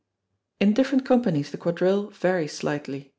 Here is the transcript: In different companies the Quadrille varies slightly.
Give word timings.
In 0.59 0.73
different 0.73 1.05
companies 1.05 1.51
the 1.51 1.59
Quadrille 1.59 2.09
varies 2.09 2.53
slightly. 2.53 3.09